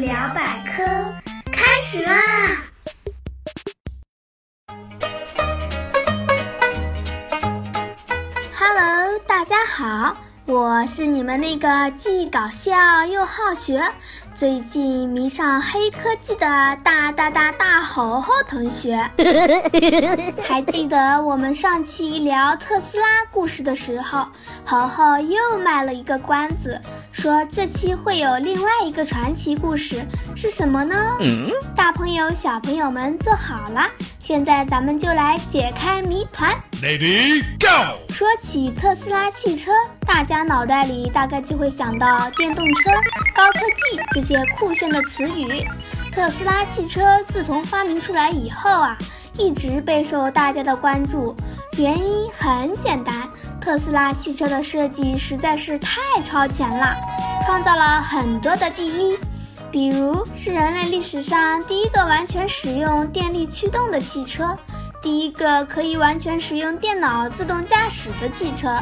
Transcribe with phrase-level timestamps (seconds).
[0.00, 0.82] 聊百科
[1.52, 2.14] 开始啦
[9.26, 10.16] 大家好，
[10.46, 13.82] 我是你们那个既搞笑又好学。
[14.40, 16.46] 最近迷上黑科技的
[16.82, 18.96] 大大大大猴猴同学，
[20.40, 24.26] 还记得我们上期聊特斯拉故事的时候，
[24.64, 26.80] 猴猴又卖了一个关子，
[27.12, 30.02] 说这期会有另外一个传奇故事，
[30.34, 30.96] 是什么呢？
[31.76, 33.86] 大朋友小朋友们坐好了，
[34.20, 36.56] 现在咱们就来解开谜团。
[36.82, 37.98] Lady Go！
[38.08, 39.70] 说起特斯拉汽车，
[40.06, 42.90] 大家脑袋里大概就会想到电动车、
[43.34, 44.29] 高科技这些。
[44.30, 45.66] 些酷炫的词语，
[46.12, 48.96] 特斯拉汽车自从发明出来以后啊，
[49.36, 51.34] 一直备受大家的关注。
[51.76, 53.28] 原因很简单，
[53.60, 56.94] 特斯拉汽车的设计实在是太超前了，
[57.44, 59.18] 创造了很多的第一，
[59.68, 64.56] 比如是人类历史上第一个完全使用电力驱动的汽车，
[65.02, 68.78] 第一个可以完全使用电脑自动驾驶的汽车。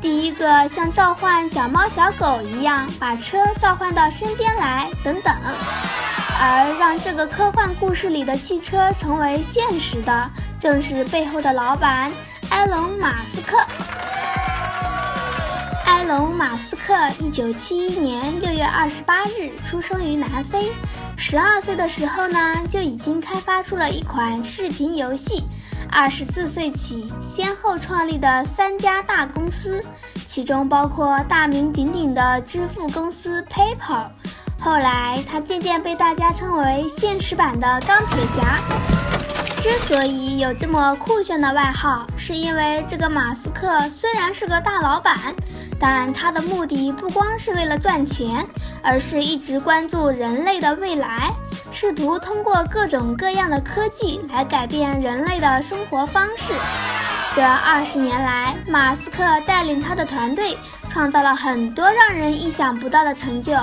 [0.00, 5.34] 第一个像召唤小猫小狗一样把车召唤到身边来，等等。
[6.42, 12.10] 而让这个科幻故事里的汽车成为现实的，正是背后的老板
[12.48, 13.58] 埃隆·马斯克。
[15.84, 20.72] 埃隆·马斯克一九七一年六月二十八日出生于南非，
[21.18, 25.44] 十二岁的时候呢，就已经开发出了一款视频游戏。
[25.92, 29.84] 二十四岁起，先后创立的三家大公司，
[30.26, 34.06] 其中包括大名鼎鼎的支付公司 PayPal。
[34.60, 38.99] 后来，他渐渐被大家称为现实版的钢铁侠。
[39.70, 45.16] 之所以有这么酷炫的外号，是因为这个马斯克虽然是个大老板，
[45.78, 48.44] 但他的目的不光是为了赚钱，
[48.82, 51.30] 而是一直关注人类的未来。
[51.70, 56.52] 试图通过各种各样的科技来改变人类的生活方式。
[57.32, 63.56] 这二十年来，马斯克带领他的团队创造了很多让人意想不到的成就。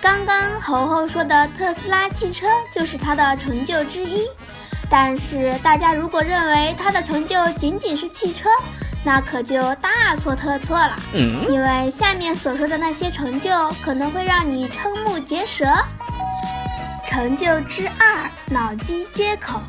[0.00, 4.26] 刚刚猴猴说的特斯拉汽车就是他的成就之一。
[4.94, 8.50] 但是，大家如果认为他的成就仅仅是汽车，
[9.02, 10.94] 那可就大错特错了。
[11.48, 13.50] 因为下面所说的那些成就
[13.82, 15.64] 可能会让你瞠目结舌。
[17.06, 19.62] 成就之二，脑机接口。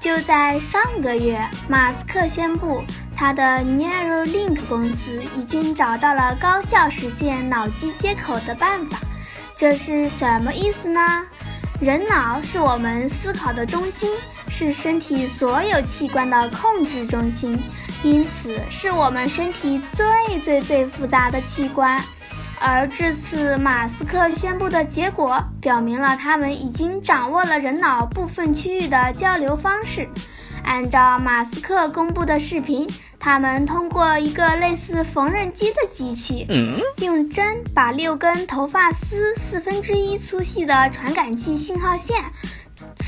[0.00, 1.38] 就在上个月，
[1.68, 2.82] 马斯克宣布，
[3.14, 8.98] 他的 Neuralink 公司已经找到了高效实现脑机接口的办法。
[9.54, 11.26] 这是什么意思呢？
[11.78, 14.08] 人脑是我们思考的中心，
[14.48, 17.58] 是身体所有器官的控制中心，
[18.02, 22.00] 因此是我们身体最最最复杂的器官。
[22.58, 30.08] 而这次马斯克宣布的结果，表明了他们已经掌握了人脑部分区域的交流方式。
[30.64, 32.88] 按照马斯克公布的视频，
[33.20, 36.44] 他们通过一个类似缝纫机的机器，
[37.02, 42.24] 用针把六根头发丝四分之一粗细的传感器信号线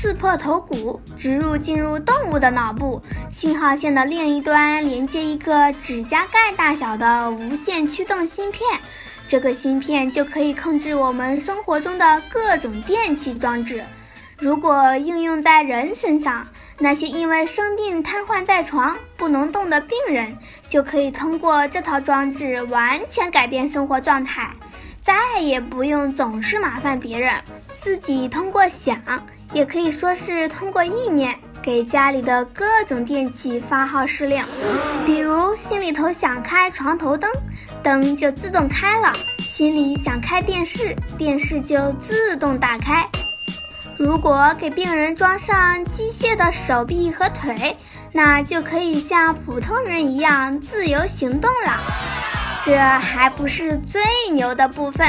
[0.01, 3.01] 刺破头骨，植入进入动物的脑部。
[3.33, 8.63] 信号线的另一端连接一个指甲盖大小的无线驱动芯片。
[9.27, 13.83] 这个芯片就可以控制我们生活中的各种电器装置。
[14.37, 20.33] 如果应用在人身上，那些因为生病瘫痪在床不能动的病人，
[20.69, 24.49] 就可以通过这套装置完全改变生活状态，
[25.03, 27.33] 再也不用总是麻烦别人，
[27.81, 28.97] 自己通过想，
[29.53, 34.43] 也可以说是通过意念，给家里的各种电器发号施令。
[35.05, 37.29] 比如心里头想开床头灯。
[37.81, 43.07] 灯就自动开了，心里想开电视，电视就自动打开。
[43.97, 47.77] 如果给病人装上机械的手臂和腿，
[48.11, 51.79] 那就可以像普通人一样自由行动了。
[52.65, 54.01] 这还不是最
[54.33, 55.07] 牛的部分，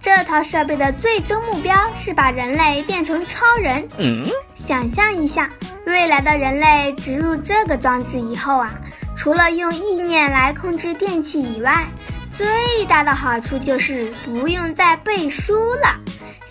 [0.00, 3.86] 这套设备的最终目标是把人类变成超人。
[4.54, 5.50] 想象一下，
[5.84, 8.72] 未来的人类植入这个装置以后啊。
[9.14, 11.86] 除了用意念来控制电器以外，
[12.32, 12.46] 最
[12.86, 15.94] 大的好处就是不用再背书了。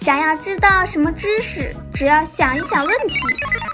[0.02, 3.20] 想要知道什么知识，只要想一想问题，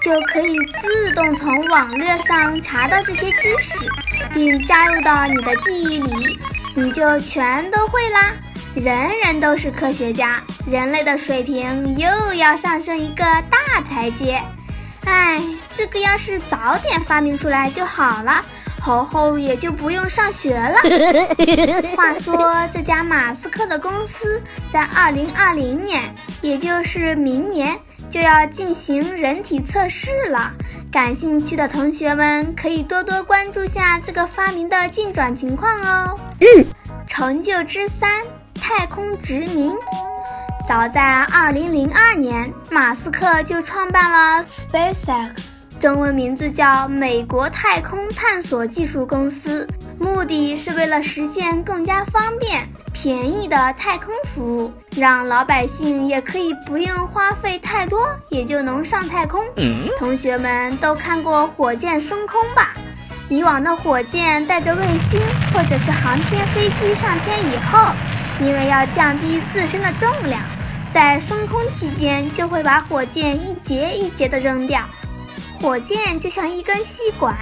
[0.02, 3.86] 就可以自动从网络上查到这些知识，
[4.32, 6.38] 并加入到你的记忆里，
[6.74, 8.32] 你就全都会啦。
[8.76, 14.38] 人人都是科学家，人类的水平又要上升一个大台阶。
[15.06, 15.40] 哎，
[15.74, 18.44] 这个要是早点发明出来就好了。
[18.78, 20.76] 猴猴也就不用上学了。
[21.96, 26.02] 话说，这家马斯克的公司在二零二零年，
[26.42, 27.74] 也就是明年，
[28.10, 30.52] 就要进行人体测试了。
[30.92, 36.14] 感兴趣的同学们可以多多关注下这个发明的进展情况哦。
[36.40, 36.66] 嗯，
[37.06, 38.22] 成就之三：
[38.68, 39.72] 太空殖民。
[40.68, 45.28] 早在二零零二年，马斯克就创办了 SpaceX。
[45.78, 49.68] 中文名字叫美国太空探索技术公司，
[50.00, 59.44] 目的是为了实现更加方便、便宜的太空服务，让老百姓也可以不用花费太多，也就能上太空。
[59.96, 62.74] 同学们都看过火箭升空吧？
[63.28, 65.20] 以往的火箭带着卫星
[65.52, 67.92] 或者是航天飞机上天以后，
[68.40, 70.42] 因为要降低自身的重量，
[70.90, 74.82] 在升空期间就会把火箭一节一节的扔掉。
[75.60, 77.34] 火箭就像一根吸管，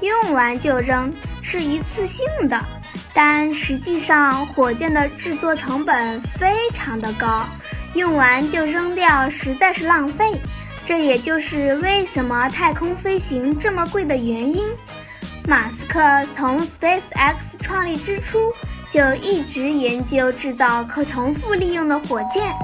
[0.00, 1.12] 用完就扔，
[1.42, 2.58] 是一次性的。
[3.12, 7.46] 但实际上，火箭的制作成本非常的高，
[7.94, 10.40] 用完就扔掉实在是浪费。
[10.84, 14.64] 这也就是为什么太空飞行这么贵的原因。
[15.46, 16.00] 马斯克
[16.32, 18.52] 从 SpaceX 创立之初
[18.90, 22.54] 就一直研究制造可重复利用的火箭，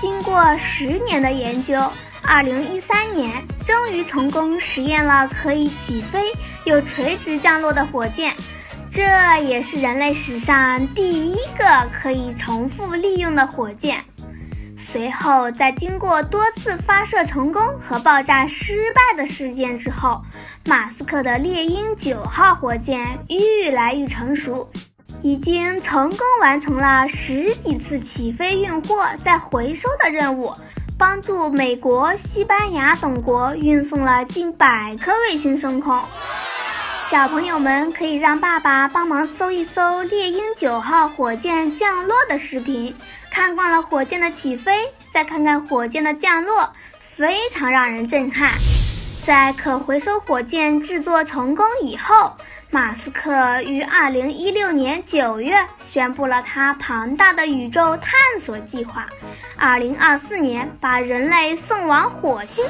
[0.00, 1.78] 经过十年的研究。
[2.22, 3.30] 二零一三年，
[3.64, 6.32] 终于成功实验了可以起飞
[6.64, 8.34] 又垂直降落的火箭，
[8.90, 9.02] 这
[9.42, 14.04] 也是人类史上第一个可以重复利用的火箭。
[14.76, 20.22] 随后，在经过多次发射成功和爆炸失败的事件之后，
[20.66, 24.70] 马斯克的猎鹰九号火箭愈来愈成熟，
[25.22, 30.54] 已经成功完成了十几次起飞、运货再回收的任务。
[30.98, 36.00] 帮助美国、西班牙等国运送了近百颗卫星升空。
[37.08, 42.94] 小朋友们可以让爸爸帮忙搜一搜猎鹰九号火箭降落的视频，
[43.30, 46.72] 看惯了火箭的起飞，再看看火箭的降落，
[47.16, 48.52] 非常让人震撼。
[49.28, 52.32] 在可回收火箭制作成功以后。
[52.70, 59.06] 马斯克于二零一六年九月宣布了他庞大的宇宙探索计划，
[59.58, 62.64] 二零二四年把人类送往火星。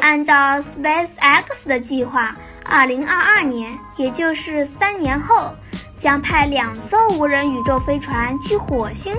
[0.00, 2.34] 按照 SpaceX 的计划，
[2.64, 5.54] 二零二二年，也就是三年后，
[5.98, 9.14] 将派两艘无人宇宙飞船去火星，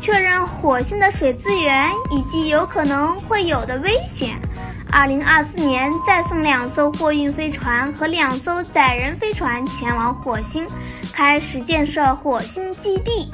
[0.00, 4.36] 确认火星的水资源以及有可能会有的危险。
[4.92, 10.66] 二零二四年再送两艘货运飞船和两艘载人飞船前往火星，
[11.14, 13.32] 开始建设火星基地。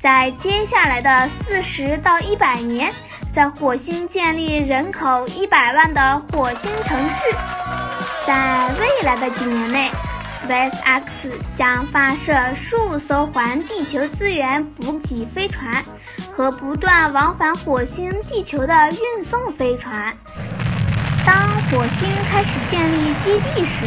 [0.00, 2.92] 在接下来的四十到一百年，
[3.32, 7.32] 在火星建立人口一百万的火星城市。
[8.26, 9.90] 在未来的几年内
[10.42, 15.82] ，SpaceX 将发射数艘环地球资源补给飞船
[16.32, 20.12] 和不断往返火星、地球的运送飞船。
[21.28, 23.84] 当火星开始建立基地时，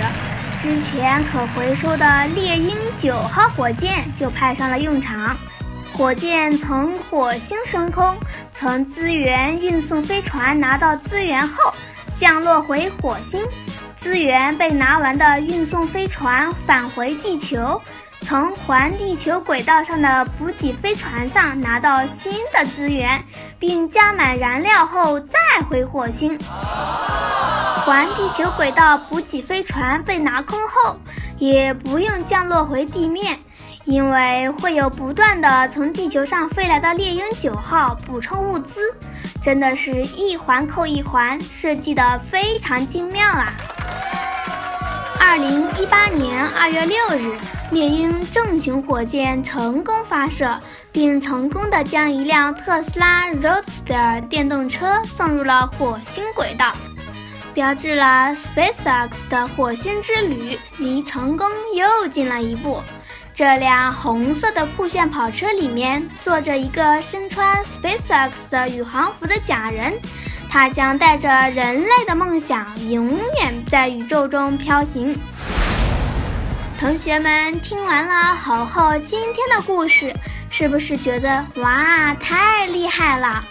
[0.55, 5.35] 之前可回收的猎鹰九号火箭就派上了用场。
[5.91, 8.15] 火箭从火星升空，
[8.53, 11.73] 从资源运送飞船拿到资源后，
[12.15, 13.43] 降落回火星。
[13.95, 17.81] 资源被拿完的运送飞船返回地球，
[18.21, 23.21] 从环地球轨道上的补给飞船上拿到新的资源，
[23.59, 25.37] 并加满燃料后再
[25.69, 26.39] 回火星。
[27.83, 30.95] 环地球轨道补给飞船被拿空后，
[31.37, 33.37] 也不用降落回地面，
[33.85, 38.81] 因为会有不断的从地球上飞来的猎鹰九号补充物资，
[39.41, 43.51] 真的是一环扣一环，设计的非常精妙啊！
[45.19, 47.35] 二零一八年二月六日，
[47.71, 50.59] 猎鹰重型火箭成功发射，
[50.91, 56.73] 并成功的将一辆特斯拉 Roadster 电动车送入了火星轨道。
[57.53, 62.81] 标志了 SpaceX 的火星之旅离成功又近了一步。
[63.33, 69.93] 这辆红色的酷炫跑车里面坐着一个身穿 SpaceX 的宇航服的假人，
[70.49, 73.07] 他将带着人类的梦想永
[73.39, 75.17] 远在宇宙中飘行。
[76.81, 80.11] 同学们听完了猴猴今天的故事，
[80.49, 83.45] 是不是觉得哇，太厉害了？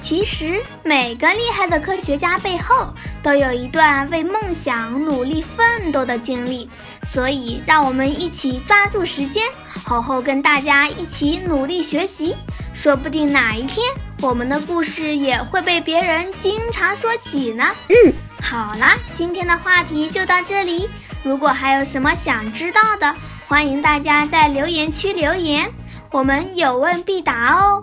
[0.00, 6.70] 其实每个厉害的科学家背后都有一段为梦想努力奋斗的经历，
[7.02, 9.42] 所以让我们一起抓住时间，
[9.84, 12.36] 好好跟大家一起努力学习，
[12.72, 13.84] 说不定哪一天
[14.22, 17.64] 我们的故事也会被别人经常说起呢。
[17.88, 20.88] 嗯，好了，今天的话题就到这里。
[21.22, 23.14] 如果还有什么想知道的，
[23.46, 25.70] 欢迎大家在留言区留言，
[26.10, 27.82] 我们有问必答哦。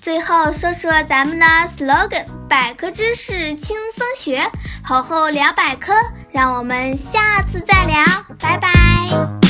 [0.00, 4.50] 最后说说咱们的 slogan：百科知识轻松学，
[4.82, 5.92] 好好聊百科。
[6.30, 8.04] 让我们下次再聊，
[8.38, 9.47] 拜拜。